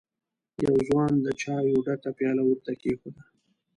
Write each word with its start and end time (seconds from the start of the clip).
يوه 0.63 0.79
ځوان 0.87 1.11
د 1.25 1.27
چايو 1.41 1.83
ډکه 1.85 2.11
پياله 2.17 2.43
ور 2.45 2.57
ته 2.65 2.71
کېښوده. 2.81 3.23